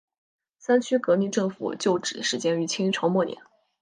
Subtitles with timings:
[0.57, 3.37] 三区革命政府旧址始建于清朝末年。